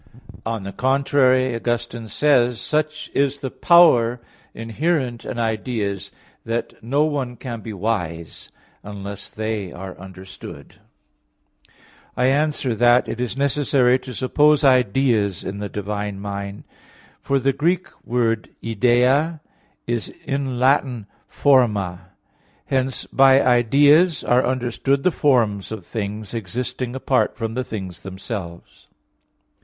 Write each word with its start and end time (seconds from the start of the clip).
On 0.47 0.63
the 0.63 0.71
contrary, 0.73 1.53
Augustine 1.53 2.07
says 2.07 2.57
(Octog. 2.57 2.57
Tri. 2.57 2.57
Quaest. 2.57 2.69
qu. 2.69 2.69
xlvi), 2.69 2.69
"Such 2.69 3.11
is 3.13 3.39
the 3.41 3.51
power 3.51 4.19
inherent 4.55 5.25
in 5.25 5.37
ideas, 5.37 6.11
that 6.43 6.83
no 6.83 7.03
one 7.03 7.35
can 7.35 7.61
be 7.61 7.71
wise 7.71 8.51
unless 8.81 9.29
they 9.29 9.71
are 9.71 9.95
understood." 9.99 10.77
I 12.17 12.25
answer 12.25 12.73
that, 12.73 13.07
It 13.07 13.21
is 13.21 13.37
necessary 13.37 13.99
to 13.99 14.15
suppose 14.15 14.63
ideas 14.63 15.43
in 15.43 15.59
the 15.59 15.69
divine 15.69 16.19
mind. 16.19 16.63
For 17.21 17.37
the 17.37 17.53
Greek 17.53 17.87
word 18.03 18.49
Idea 18.65 19.39
is 19.85 20.09
in 20.25 20.57
Latin 20.59 21.05
Forma. 21.27 22.07
Hence 22.65 23.05
by 23.05 23.39
ideas 23.39 24.23
are 24.23 24.43
understood 24.47 25.03
the 25.03 25.11
forms 25.11 25.71
of 25.71 25.85
things, 25.85 26.33
existing 26.33 26.95
apart 26.95 27.37
from 27.37 27.53
the 27.53 27.63
things 27.63 28.01
themselves. 28.01 28.87